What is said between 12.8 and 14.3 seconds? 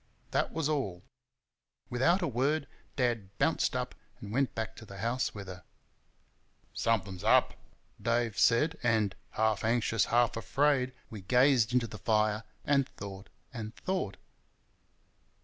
thought and thought.